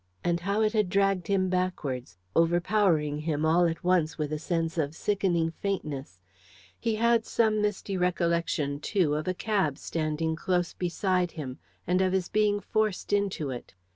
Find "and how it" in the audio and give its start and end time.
0.23-0.73